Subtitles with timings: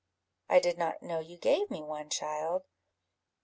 [0.49, 2.63] "I did not know you gave me one, child."